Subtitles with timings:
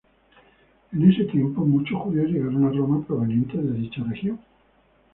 [0.93, 4.39] En ese tiempo, muchos judíos llegaron a Roma provenientes de dicha región.